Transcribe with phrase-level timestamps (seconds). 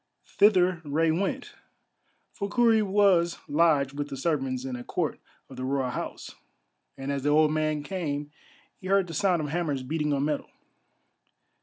[0.25, 1.53] Thither Rei went,
[2.33, 6.33] for Kurri was lodged with the servants in a court of the Royal House,
[6.97, 8.31] and as the old man came
[8.79, 10.49] he heard the sound of hammers beating on metal.